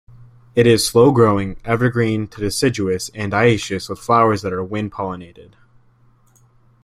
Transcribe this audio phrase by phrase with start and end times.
[0.55, 5.51] It is slow-growing, evergreen to deciduous, and dioecious, with flowers that are wind-pollinated.